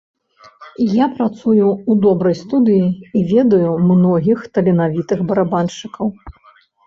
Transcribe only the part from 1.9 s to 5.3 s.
добрай студыі, і ведаю многіх таленавітых